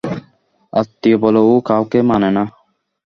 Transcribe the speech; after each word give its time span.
আত্মীয় 0.73 1.17
বলে 1.17 1.39
ও 1.45 1.53
কাউকে 1.61 1.99
মানে 2.09 2.29
না। 2.31 2.43